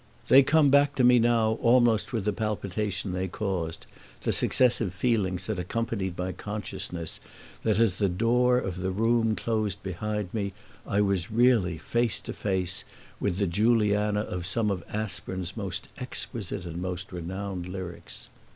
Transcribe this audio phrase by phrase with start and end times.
[0.29, 3.85] They come back to me now almost with the palpitation they caused,
[4.23, 7.19] the successive feelings that accompanied my consciousness
[7.61, 10.53] that as the door of the room closed behind me
[10.87, 12.83] I was really face to face
[13.19, 18.29] with the Juliana of some of Aspern's most exquisite and most renowned lyrics.